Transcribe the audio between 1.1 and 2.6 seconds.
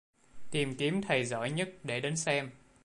giỏi nhất để đến xem